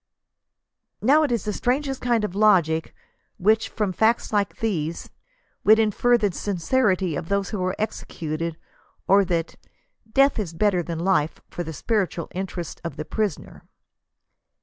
[1.03, 2.95] Now it is the strangest kind of logic
[3.37, 5.11] which, from facts like these,
[5.63, 8.57] would infer the sincerity of those who are executed,
[9.07, 9.57] or that"
[10.11, 13.63] death is better than life for the spiritual interests of the prisoner."